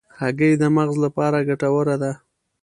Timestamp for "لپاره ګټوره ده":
1.05-2.11